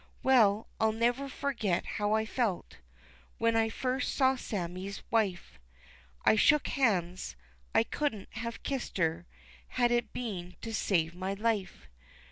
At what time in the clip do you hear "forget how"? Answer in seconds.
1.29-2.13